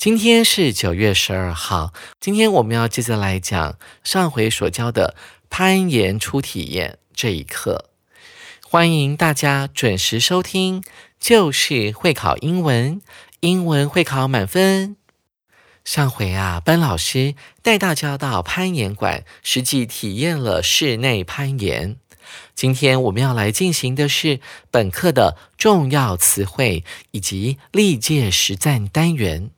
[0.00, 5.14] 今天是九月十二号，今天我们要接着来讲上回所教的
[5.50, 7.90] 攀岩初体验这一课。
[8.66, 10.82] 欢迎大家准时收听，
[11.20, 13.02] 就是会考英文，
[13.40, 14.96] 英文会考满分。
[15.84, 21.96] 上回啊，班老师带大家到攀岩馆，实际体验了室内攀岩。
[22.54, 29.50] 今天我们要来进行的是本课的重要词汇以及历届实战单元。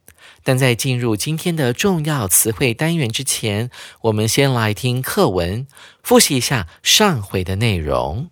[0.44, 3.70] 但在进入今天的重要词汇单元之前，
[4.02, 5.67] 我们先来听课文，
[6.03, 8.30] 复习一下上回的内容。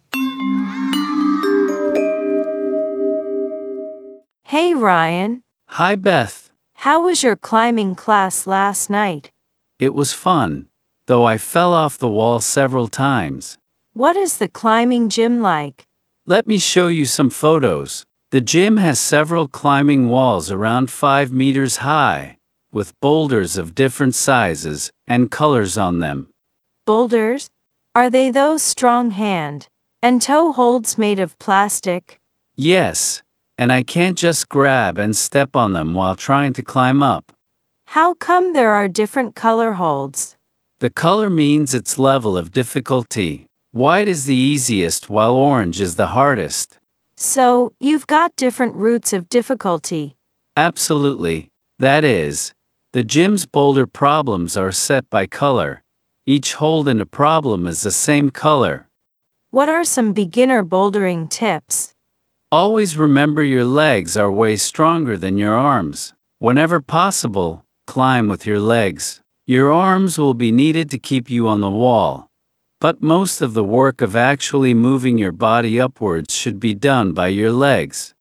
[4.47, 6.49] Hey Ryan, Hi, Beth.
[6.83, 9.31] how was your climbing class last night?
[9.79, 10.67] It was fun,
[11.07, 13.55] though I fell off the wall several times.
[13.93, 15.85] What is the climbing gym like?
[16.25, 18.03] Let me show you some photos.
[18.32, 22.36] The gym has several climbing walls around 5 meters high,
[22.70, 26.28] with boulders of different sizes and colors on them.
[26.86, 27.50] Boulders?
[27.92, 29.66] Are they those strong hand
[30.00, 32.20] and toe holds made of plastic?
[32.54, 33.20] Yes,
[33.58, 37.32] and I can't just grab and step on them while trying to climb up.
[37.86, 40.36] How come there are different color holds?
[40.78, 43.46] The color means its level of difficulty.
[43.72, 46.79] White is the easiest while orange is the hardest.
[47.22, 50.16] So, you've got different routes of difficulty.
[50.56, 51.50] Absolutely.
[51.78, 52.54] That is,
[52.94, 55.82] the gym's boulder problems are set by color.
[56.24, 58.88] Each hold in a problem is the same color.
[59.50, 61.92] What are some beginner bouldering tips?
[62.50, 66.14] Always remember your legs are way stronger than your arms.
[66.38, 69.20] Whenever possible, climb with your legs.
[69.46, 72.29] Your arms will be needed to keep you on the wall.
[72.79, 77.29] But most of the work of actually moving your body upwards should be done by
[77.29, 78.11] your legs.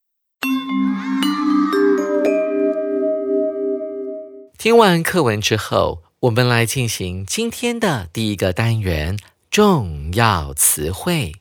[4.56, 9.18] 听完课文之后，我们来进行今天的第一个单元——
[9.50, 11.32] 重要词汇。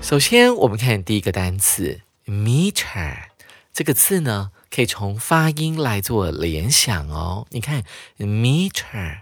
[0.00, 3.14] 首先，我们看第一个单词 “meter”
[3.74, 7.47] 这个字呢， 可以从发音来做联想哦。
[7.49, 7.83] 你看
[8.19, 9.21] “meter”。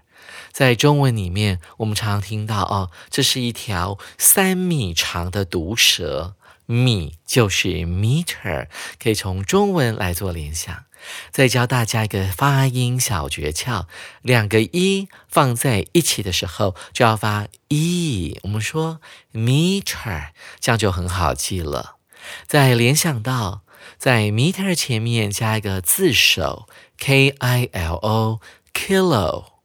[0.51, 8.67] 在中文里面，我们常听到哦，这是一条三米长的毒蛇，米就是 meter，
[9.01, 10.83] 可以从中文来做联想。
[11.31, 13.85] 再教大家一个发音小诀窍：
[14.21, 18.37] 两个一放在一起的时候，就要发 e。
[18.43, 18.99] 我们说
[19.31, 21.95] meter，这样就很好记了。
[22.45, 23.61] 再联想到
[23.97, 29.55] 在 meter 前面加一个字首 k i l o，kilo。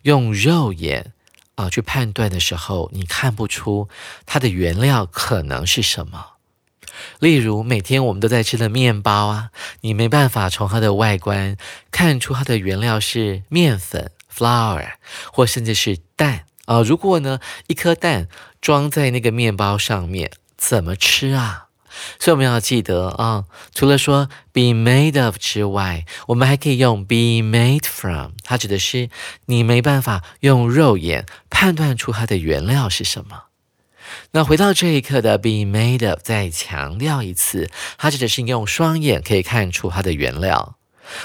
[0.02, 1.12] 用肉眼
[1.54, 3.88] 啊去判断的时候，你看不出
[4.26, 6.32] 它的原料可能是什么。
[7.20, 9.50] 例如，每天我们都在吃的面包啊，
[9.82, 11.56] 你没办法从它的外观
[11.92, 14.94] 看出它的原料是面粉 （flour）
[15.32, 16.46] 或甚至是蛋。
[16.66, 18.28] 啊，如果呢，一颗蛋
[18.60, 21.66] 装在那个面包上面，怎么吃啊？
[22.18, 23.44] 所以我们要记得啊，
[23.74, 29.10] 除了说 be made of 之外，我们还可以用 be made from，它指的是
[29.46, 33.44] 你没办法用肉眼判断出它的原料是什么。
[34.30, 40.76] 那回到这一刻的 be made of，再强调一次，它指的是用双眼可以看出它的原料。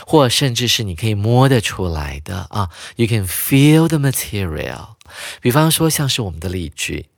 [0.06, 4.97] 或甚至是你可以摸得出来的啊，You can feel the material。
[5.42, 7.10] 比方说，像是我们的例句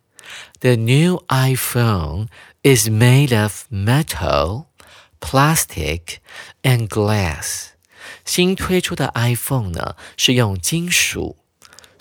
[0.60, 2.28] ：The new iPhone
[2.64, 4.66] is made of metal,
[5.20, 6.18] plastic,
[6.64, 7.70] and glass。
[8.26, 11.38] 新推出的 iPhone 呢，是用金属。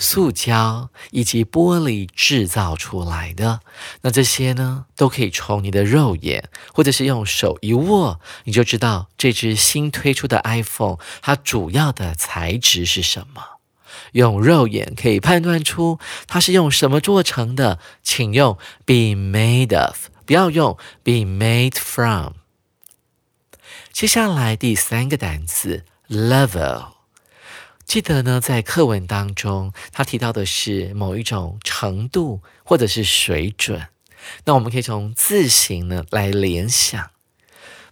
[0.00, 3.58] 塑胶以及玻璃制造出来的，
[4.02, 13.57] 那这些呢，都可以从你的肉眼或者是用手一握，你就知道这只新推出的 iPhone 它主要的材质是什么。
[14.12, 22.34] 用肉眼可以判断出它是用什么做成的，请用 be made of，不要用 be made from。
[23.92, 26.92] 接下来第三个单词 level。
[27.84, 33.88] 记得呢，在课文当中，它提到的是某一种程度或者是水准。
[34.44, 37.10] 那我们可以从字形呢来联想。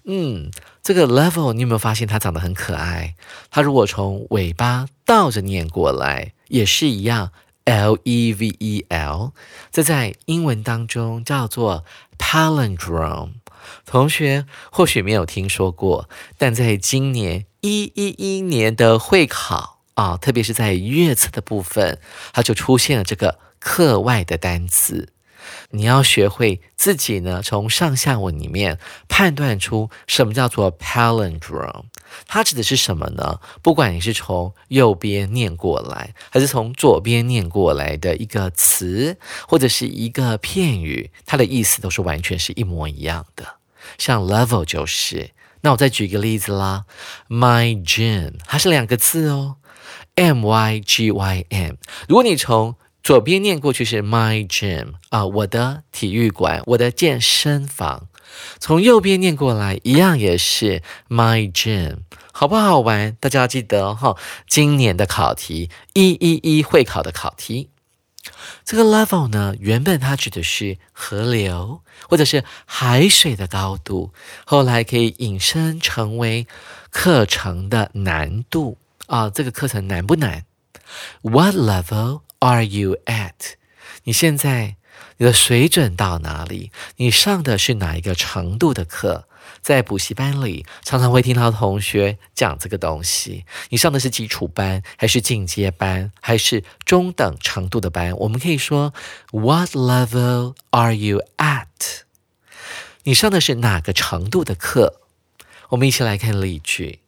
[0.07, 0.51] 嗯，
[0.83, 3.17] 这个 level 你有没有发现它长得很可爱？
[3.51, 7.33] 它如果从尾巴倒着念过来，也是一样
[7.65, 9.33] ，l e v e l。
[9.73, 11.85] 这在英文当中叫做
[12.19, 13.33] palindrome。
[13.85, 19.75] 同学或许没有听说过，但在今年一一一年的会考。
[19.95, 21.99] 啊，特别是在月测的部分，
[22.35, 25.09] 它就出现了这个课外的单词。
[25.71, 28.79] 你要学会自己呢，从上下文里面
[29.09, 31.85] 判断出什么叫做 palindrome，
[32.27, 33.41] 它指的是什么呢？
[33.63, 39.17] 不管你是从右边念过来，还是从左边念过来的一个词
[39.49, 43.45] 或者是一个片语，它的意思都是完全是一模一样的。
[43.99, 46.85] 像 level 就是，那我再举一个例子啦
[47.29, 49.57] ，my gym，它是两个字哦。
[50.17, 51.75] M Y G Y M，
[52.09, 52.75] 如果你从
[53.07, 58.09] 左边念过去是 My Gym 啊，我的体育馆，我的健身房。
[58.59, 61.99] 从右边念过来，一样也是 My Gym，
[62.33, 63.17] 好不好玩？
[63.21, 64.17] 大家要记得哈，
[64.49, 67.71] 今年的考题一一一会考的考题，
[68.65, 74.13] 这个 level 呢，原本它指的是河流或者是海水的高度，
[74.45, 76.49] 后来可以引申成为
[76.91, 78.79] 课程的难度。
[79.07, 80.45] 啊，这个课程难不难
[81.23, 83.55] ？What level are you at？
[84.05, 84.77] 你现在
[85.17, 86.71] 你的水准到哪里？
[86.97, 89.27] 你上的是哪一个程度的课？
[89.63, 93.45] 在补习班里，常常会听到同学讲这个东西。
[93.71, 98.17] 你上的是基础班，还是进阶班，还是中等程度的班？
[98.17, 98.95] 我们可以说
[99.33, 101.67] ，What level are you at？
[103.05, 105.01] 你上的是哪个程度的课？
[105.71, 107.01] 我们一起来看例句。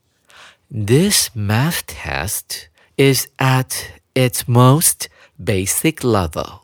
[0.68, 2.66] This math test
[2.96, 3.70] is at
[4.14, 5.06] its most
[5.44, 6.60] basic level.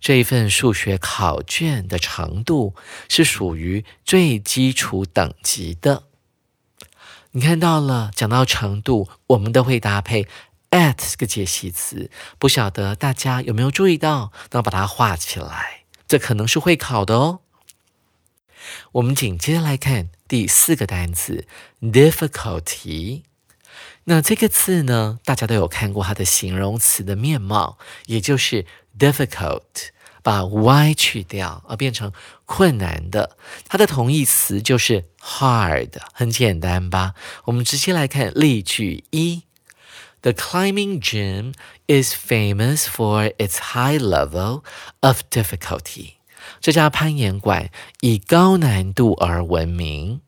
[0.00, 2.74] 这一份数学考卷的程度
[3.08, 6.04] 是属于最基础等级的。
[7.32, 10.26] 你看到了，讲到程度，我们都会搭配
[10.70, 12.10] at 这个介系词。
[12.38, 14.32] 不晓得大家有没有注意到？
[14.50, 17.40] 那把它画起来，这可能是会考的哦。
[18.92, 20.10] 我们紧接着来看。
[20.30, 21.44] 第四个单词
[21.82, 23.24] difficulty，
[24.04, 28.66] 那这个字呢，大家都有看过它的形容词的面貌，也就是
[28.98, 29.90] difficult，
[30.22, 32.12] 把 y 去掉而变成
[32.44, 33.36] 困难的。
[33.68, 37.14] 它的同义词就是 hard，很简单吧？
[37.44, 39.44] 我们直接来看例句一
[40.22, 41.54] ：The climbing gym
[41.86, 44.62] is famous for its high level
[45.00, 46.14] of difficulty。
[46.60, 47.70] 这家攀岩馆
[48.00, 50.20] 以高难度而闻名。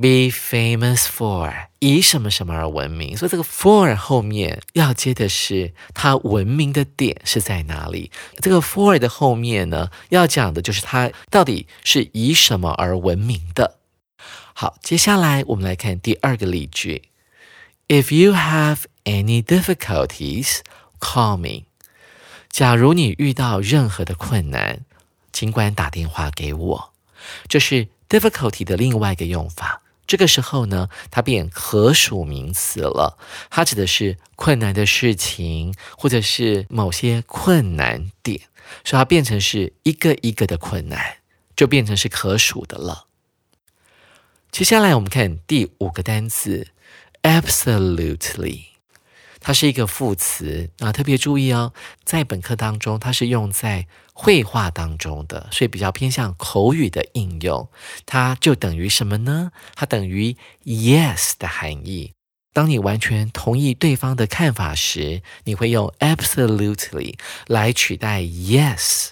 [0.00, 8.12] Be famous for 以什么什么而闻名，所以这个 for 后面要接的是它闻名的点是在哪里。
[8.40, 13.78] 这个 for 的后面呢，要讲的就是它到底是以什么而闻名的。
[14.54, 17.08] 好，接下来我们来看第二个例句
[17.88, 20.60] ：If you have any difficulties,
[21.00, 21.64] call me。
[22.48, 24.84] 假如你遇到任何的困难，
[25.32, 26.92] 尽管打电话给我。
[27.48, 29.82] 这是 difficulty 的另外一个用法。
[30.08, 33.18] 这个时候呢，它变可数名词了，
[33.50, 38.40] 它指的是困难的事情，或者是某些困难点，
[38.84, 41.18] 所以它变成是一个一个的困难，
[41.54, 43.04] 就变成是可数的了。
[44.50, 46.68] 接下来我们看第五个单词
[47.22, 48.77] ，absolutely。
[49.40, 51.72] 它是一个副词啊，特别注意哦，
[52.04, 57.68] 在本课当中，它是用在绘画当中的，所以比较偏向口语的应用。
[58.04, 59.52] 它就等于什么呢？
[59.74, 62.12] 它等于 yes 的含义。
[62.52, 67.14] 当你完全同意对方的看法时，你会用 absolutely
[67.46, 69.10] 来取代 yes。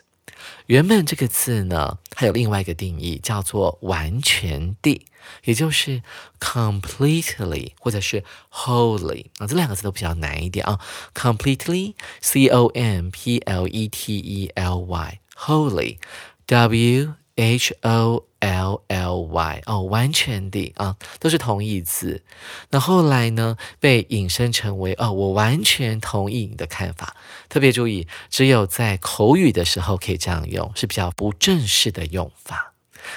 [0.66, 5.06] 原本这个字呢，它有另外一个定义，叫做完全地。
[5.42, 6.04] 也就是
[6.38, 10.78] completely 或者是 holy 啊，这两个字都比较难一点啊。
[11.14, 22.22] completely，c o m p l e t e l y，wholly，w h o l l y，哦，完全的啊，都是同义词。
[22.70, 27.16] 那后来呢，被引申成为哦，我完全同意你的看法。
[27.48, 32.74] 特别注意，只有在口语的时候可以这样用，是比较不正式的用法。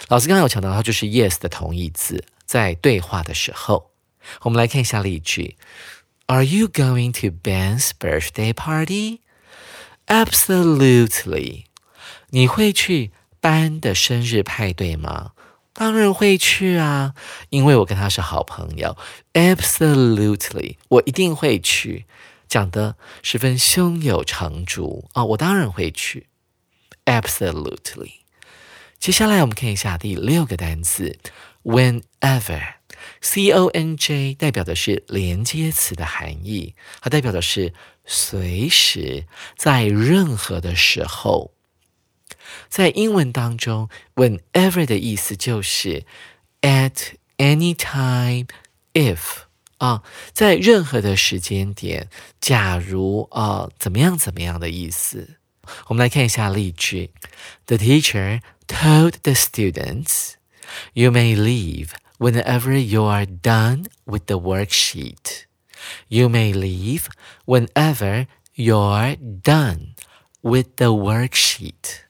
[0.08, 3.92] 老师刚刚有强调，它就是 yes 的同义词，在对话的时候，
[4.42, 5.58] 我们来看一下例句
[6.28, 9.22] ：Are you going to Ben's birthday party?
[10.08, 11.66] Absolutely。
[12.32, 15.32] 你会去班的生日派对吗？
[15.72, 17.14] 当然会去啊，
[17.50, 18.98] 因为我跟他是好朋友。
[19.34, 22.06] Absolutely，我一定会去，
[22.50, 26.28] 讲的十分胸有成竹啊，我当然会去。
[27.06, 28.16] Absolutely。
[29.00, 31.18] 接下来我们看一下第六个单词
[31.64, 41.54] ，whenever，c o n j 代表的是连接词的含义，它代表的是随时，在任何的时候。
[42.69, 46.05] 在英文当中，whenever 的意思就是
[46.61, 48.47] at any time
[48.93, 49.19] if
[49.79, 50.03] 啊，
[50.33, 52.09] 在任何的时间点，
[52.41, 55.37] 假如啊怎么样怎么样的意思。
[55.89, 57.11] 我们来看一下例句：
[57.67, 60.37] The teacher。told the students,
[60.95, 65.45] You may leave whenever you are done with the worksheet.
[66.09, 67.09] You may leave
[67.45, 69.95] whenever you're done
[70.43, 72.05] with the worksheet.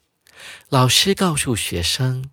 [0.69, 2.25] 老师告诉学生，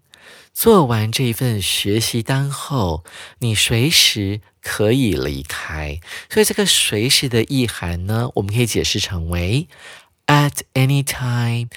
[0.52, 3.02] 做完这份学习单后，
[3.38, 5.98] 你随时可以离开。
[6.28, 9.68] 所以这个“随时”的意涵呢，我们可以解释成为
[10.26, 11.70] at any time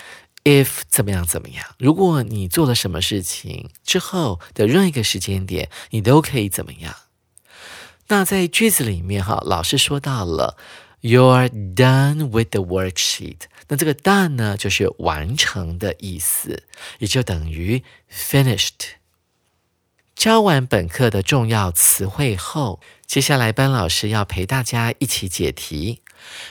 [0.44, 1.66] if 怎么样怎么样？
[1.78, 6.94] 如果你做了什么事情之后的任何一个时间点，你都可以怎么样？
[8.10, 10.58] 那在句子里面哈，老师说到了
[11.02, 16.64] you're done with the worksheet，那这个 done 呢，就是完成的意思，
[16.98, 18.98] 也就等于 finished。
[20.16, 26.02] 教完本课的重要词汇后，接下来班老师要陪大家一起解题。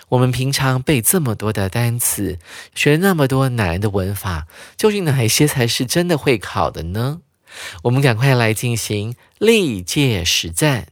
[0.09, 2.39] 我们平常背这么多的单词，
[2.75, 4.47] 学那么多难的文法，
[4.79, 7.21] 究竟哪一些才是真的会考的呢？
[7.83, 10.89] 我们赶快来进行历届实战。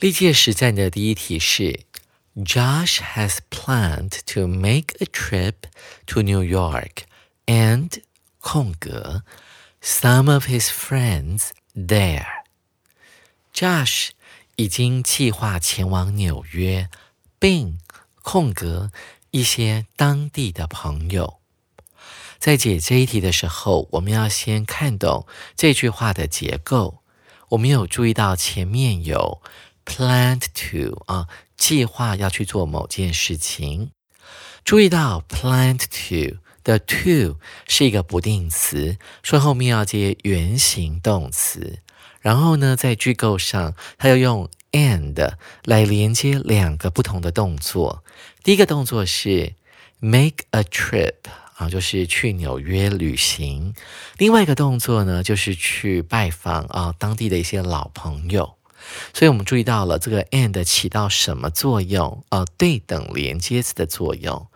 [0.00, 1.80] 历届实战的第一题是
[2.34, 5.56] ：Josh has planned to make a trip
[6.06, 7.02] to New York
[7.44, 8.02] and
[8.38, 9.24] 空格。
[9.82, 12.44] Some of his friends there.
[13.52, 14.12] Josh
[14.56, 16.88] 已经计划前往纽约，
[17.38, 17.78] 并
[18.22, 18.90] 空格
[19.32, 21.40] 一些当地的朋友。
[22.38, 27.02] 在解这一题的时候，我们要先看懂这句话的结构。
[27.50, 29.42] 我们有注意到前面有
[29.90, 33.90] Plan to 啊，计划要去做某件事情。
[34.64, 36.36] 注意到 planned to。
[36.62, 41.78] 的 to 是一个不定词，说后面要接原形动词，
[42.20, 48.04] 然后呢，在句构上，它要用 and 来连接两个不同的动作。
[48.44, 49.54] 第一个动作是
[50.00, 51.14] make a trip
[51.54, 53.72] 啊，就是去纽约旅行；
[54.18, 58.59] 另外一个动作呢，就是去拜访啊当地的一些老朋友。
[59.12, 62.24] 所以我们注意到了这个 and 起到什么作用？
[62.30, 64.46] 呃，对等连接词的作用。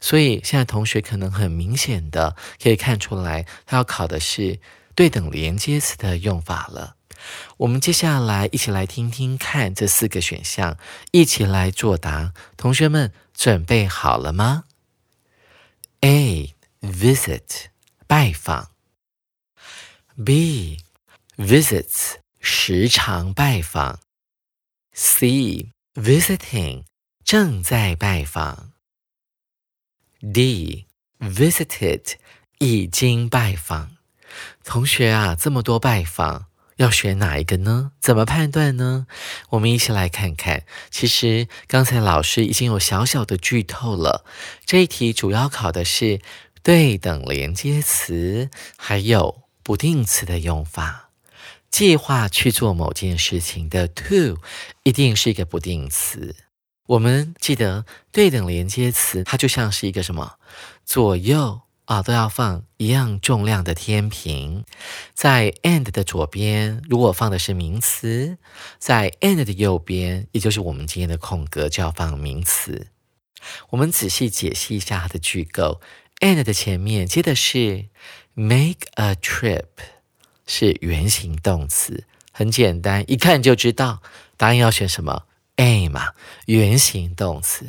[0.00, 4.60] 所以现在同学可能很明显的可以看出来，他要考的是
[4.94, 6.96] 对等连接词的用法了。
[7.56, 10.76] 我们接下来一起来听听看这四个选项，
[11.10, 12.34] 一起来作答。
[12.56, 14.64] 同学们准备好了吗
[16.00, 17.68] ？A visit
[18.06, 18.72] 拜访
[20.22, 20.80] ，B
[21.38, 22.16] visits
[22.46, 24.00] 时常拜访
[24.92, 26.84] ，C visiting
[27.24, 28.72] 正在拜访
[30.20, 30.84] ，D
[31.18, 32.16] visited
[32.58, 33.92] 已经拜访。
[34.62, 36.44] 同学啊，这么多拜访。
[36.76, 37.92] 要选哪一个呢？
[37.98, 39.06] 怎么判断呢？
[39.50, 40.66] 我们一起来看看。
[40.90, 44.26] 其实刚才老师已经有小小的剧透了。
[44.66, 46.20] 这一题主要考的是
[46.62, 51.03] 对等连接词，还有不定词的用法。
[51.74, 54.38] 计划去做某件事情的 to
[54.84, 56.36] 一定是一个不定词。
[56.86, 60.38] 我们记得对等连接词，它就像是一个什么
[60.84, 61.62] 左右。
[61.86, 64.64] 啊，都要放一样重量的天平，
[65.14, 68.38] 在 and 的左边，如果放的是名词，
[68.78, 72.86] 在 and 的右边，也就是我们今天的空格，就要放名词。
[73.68, 75.82] 我们仔细解析一下它的句构
[76.20, 77.90] ，and 的前面接的是
[78.32, 79.66] make a trip，
[80.46, 84.02] 是原形动词，很简单，一看就知道
[84.36, 85.24] 答案要选什么
[85.56, 86.12] a 嘛，
[86.46, 87.66] 原形动词。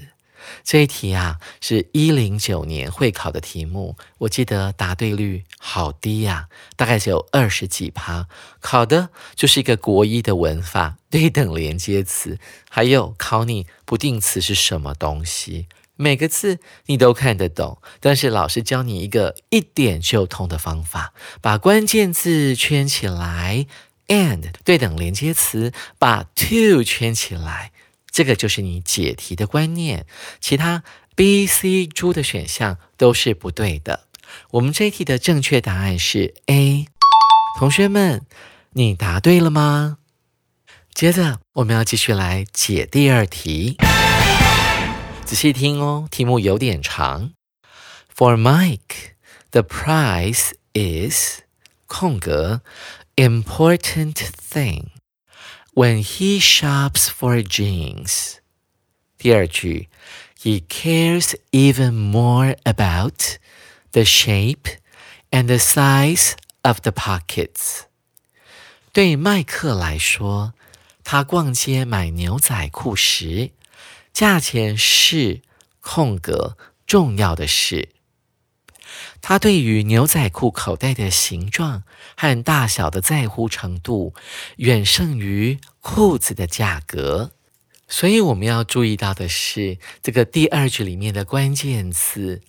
[0.64, 8.28] 这一题啊，是一零九年会考的题目，我记得答对率好低呀，大概只有二十几趴。
[8.60, 12.38] 考的就是一个国一的文法，对等连接词，
[12.70, 15.68] 还有考你不定词是什么东西。
[15.96, 23.66] 每个字你都看得懂，但是老师教你一个一点就通的方法，把关键字圈起来
[24.08, 27.72] ，and 对等连接词把 to 圈起来。
[28.12, 30.06] 这个就是你解题的观念，
[30.40, 30.84] 其他
[31.16, 34.08] B、C、D 的选项都是不对的。
[34.52, 36.88] 我们这一题的正确答案是 A。
[37.60, 38.26] 同学们，
[38.72, 39.98] 你答对了吗？
[40.94, 43.78] 接着我们要继续来解第二题，
[45.25, 47.33] 仔细听哦，题目有点长。
[48.15, 49.13] For Mike,
[49.51, 51.41] the price is
[51.87, 52.63] 空格
[53.17, 58.39] important thing。When he shops for jeans，
[59.17, 59.89] 第二句，
[60.39, 63.39] he cares even more about
[63.93, 64.79] the shape
[65.31, 66.33] and the size
[66.63, 67.83] of the pockets。
[68.93, 70.55] 对麦克来说，
[71.05, 73.53] 他逛街买牛仔裤时，
[74.16, 75.42] 价钱是
[75.82, 76.56] 空格
[76.88, 77.90] 重要的事。
[79.22, 81.84] 他对于牛仔裤口袋的形状
[82.16, 84.14] 和大小的在乎程度，
[84.56, 87.34] 远胜于裤子的价格。
[87.90, 92.42] 所以我们要注意到的是，这个第二句里面的关键词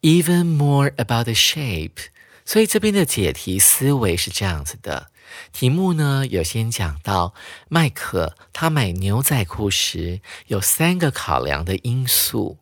[0.00, 2.06] “even more about the shape”。
[2.44, 5.11] 所以这边的解题思维是这样子的：
[5.52, 7.34] 题目呢有先讲到
[7.68, 12.58] 麦克他买牛仔裤时有三个考量的因素。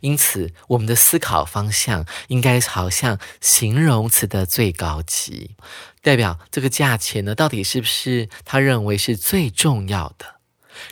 [0.00, 5.56] 因此，我们的思考方向应该朝向形容词的最高级，
[6.00, 10.36] 代表这个价钱呢，到底是不是他认为是最重要的？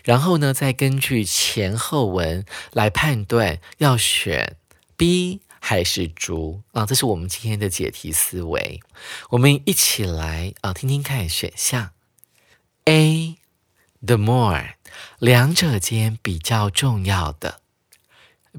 [0.04, 4.56] 然后呢，再根据前后文来判断要选
[4.98, 6.84] B 还是猪啊？
[6.84, 8.82] 这是我们今天的解题思维。
[9.30, 11.92] 我们一起来啊，听听看选项
[12.86, 14.74] A，the more，
[15.20, 17.62] 两者间比较重要的。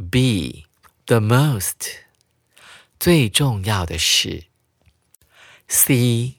[0.09, 0.65] B
[1.05, 1.91] the most
[2.97, 4.45] 最重要的是
[5.67, 6.35] C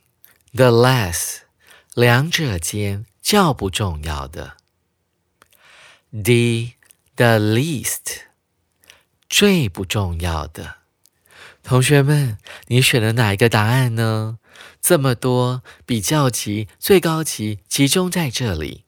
[0.54, 1.40] the less
[1.92, 4.56] 两者间较不重要的
[6.10, 6.72] D
[7.16, 8.22] the least
[9.36, 10.76] 最不重要的。
[11.64, 14.38] 同学们，你选了哪一个答案呢？
[14.80, 18.84] 这么多比较级、最高级集中在这里。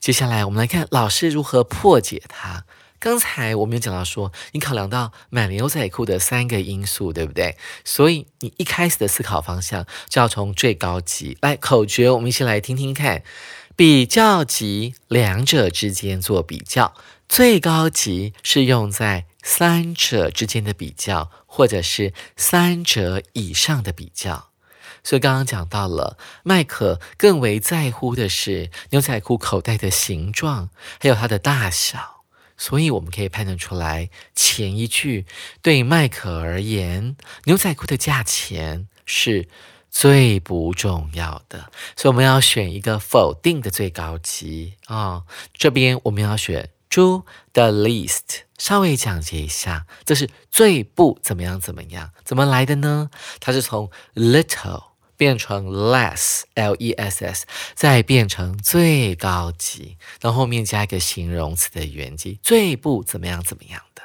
[0.00, 2.64] 接下来我们来看老师如何破解它。
[2.98, 7.58] 刚才我们有讲到说，你考量到买牛仔裤的三个因素，对不对？
[7.84, 13.22] 所以你一开始的思考方向就要从最高级来口诀，我们一起来听听看。
[13.76, 16.94] 比较级两者之间做比较，
[17.28, 24.50] 最高级是用在三者之间的比较，或者是三者以上的比较。
[25.02, 30.68] 所以刚刚讲到了，麦克更为在乎的是牛仔裤口袋的形状，
[31.00, 32.24] 还有它的大小。
[32.58, 35.24] 所以我们可以判断出来，前一句
[35.62, 39.48] 对麦克而言，牛仔裤的价钱是
[39.90, 45.22] 最不重要的，所以我们要选一个否定的最高级啊、
[45.54, 48.42] 这边我们要选 to the least。
[48.58, 53.08] 稍微讲解一下，这是最不怎么样怎么样，怎么来的呢？
[53.40, 64.02] 它是从 little 变成 less，l e s s，再变成最高级，然后后面加一个形容词的原级，最不怎么样怎么样的。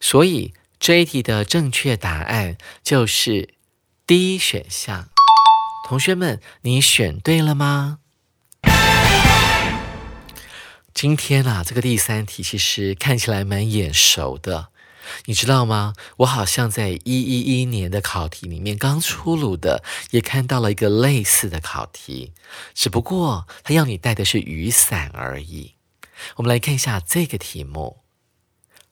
[0.00, 3.54] 所以这一题的正确答案就是
[4.06, 5.08] D 选项。
[5.88, 7.98] 同学们，你选对了吗？
[11.00, 14.70] 今天啊，这个第三题其实看起来蛮眼熟的，
[15.26, 15.94] 你知道吗？
[16.16, 22.32] 我好像在一一一年的考题里面刚出炉的，也看到了一个类似的考题，
[22.74, 25.76] 只不过它要你带的是雨伞而已。
[26.34, 28.00] 我们来看一下这个题目：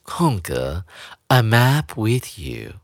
[0.04, 0.84] 空格
[1.26, 2.74] ，A map with you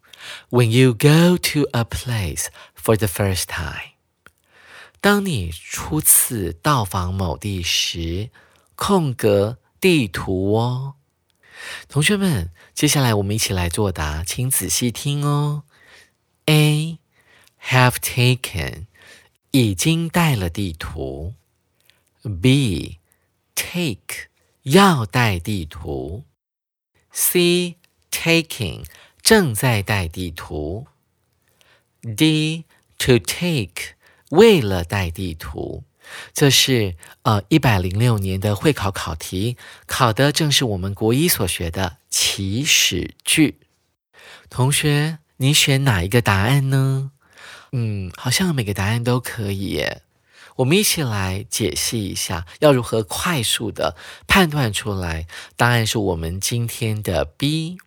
[0.50, 3.92] when you go to a place for the first time。
[5.00, 8.30] 当你初次到访某地时。
[8.74, 10.94] 空格地图哦，
[11.88, 15.64] 同学们，接下来我们一起来作答，请仔细听哦。
[16.46, 16.98] A
[17.68, 18.86] have taken
[19.52, 21.34] 已经带了地图。
[22.40, 22.98] B
[23.54, 24.28] take
[24.62, 26.24] 要带地图。
[27.12, 27.76] C
[28.10, 28.84] taking
[29.20, 30.86] 正在带地图。
[32.16, 32.64] D
[32.98, 33.94] to take
[34.30, 35.84] 为了带地图。
[36.34, 43.58] 这是呃一百零六年的会考考题，考的正是我们国一所学的祈使句。
[44.50, 47.12] 同学，你选哪一个答案呢？
[47.72, 50.02] 嗯，好像每个答案都可以耶。
[50.56, 57.78] 我们一起来解析一下，要如何快速的判断出来答案是我们今天的 B。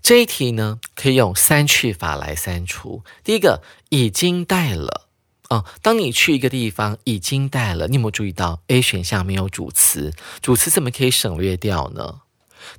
[0.00, 3.04] 这一题呢，可以用删去法来删除。
[3.22, 5.09] 第一个，已经带了。
[5.50, 10.14] 哦，当你去一个地方已经带了，你有没有注意到 A 选项没有主词？
[10.40, 12.20] 主词怎么可以省略掉呢？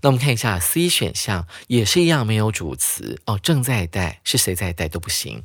[0.02, 5.44] 那我们看一下 C 选项也是一样没有主词哦，正在带是谁在带都不行。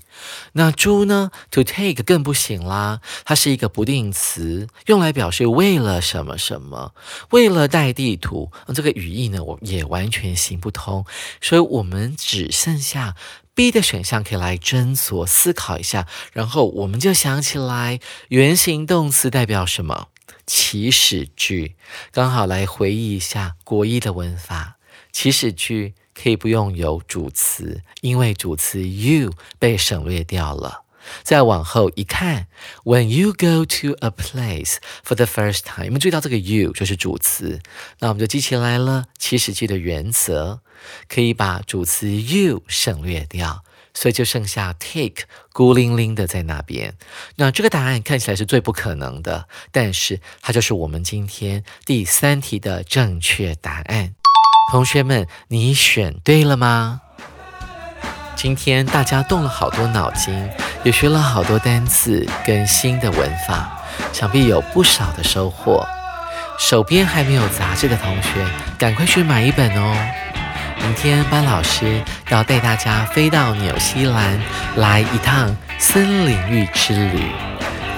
[0.52, 6.94] 那猪呢？To take 更不行啦，它是一个不定词，用来表示为了什么什么，
[7.30, 8.52] 为了带地图。
[8.72, 11.04] 这个语义呢，我也完全行不通，
[11.40, 13.16] 所以我们只剩下。
[13.56, 20.08] B 的选项可以来斟酌思考一下，然后我们就想起来原形动词代表什么？
[20.46, 21.74] 祈使句，
[22.12, 24.76] 刚好来回忆一下国一的文法。
[25.10, 30.82] 祈使句可以不用有主词，因为主词 you 被省略掉了。
[31.22, 32.48] 再往后一看
[32.84, 37.60] ，When you go to a place for the first time，你们注意到这个 you 就是主词，
[38.00, 39.06] 那我们就记起来了。
[39.16, 40.60] 祈使句的原则
[41.08, 43.62] 可以把主词 you 省略掉，
[43.94, 46.94] 所以就剩下 take 孤零零的在那边。
[47.36, 54.14] 那这个答案看起来是最不可能的，但是它就是我们今天第三题的正确答案。
[54.70, 57.00] 同学们，你选对了吗？
[58.34, 60.50] 今天大家动了好多脑筋，
[60.84, 65.86] 也学了好多单词跟新的文法，想必有不少的收获。
[66.58, 68.46] 手边还没有杂志的同学，
[68.78, 69.94] 赶快去买一本哦！
[70.86, 74.40] 明天班老师要带大家飞到纽西兰
[74.76, 77.24] 来一趟森林浴之旅，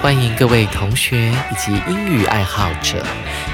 [0.01, 3.05] 欢迎各位同学以及英语爱好者，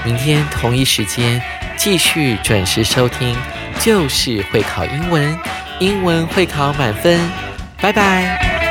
[0.05, 1.41] 明天同一时间
[1.75, 3.35] 继续准时收听，
[3.77, 5.37] 就是会考英文。
[5.81, 7.19] 英文会考满分，
[7.81, 8.64] 拜拜。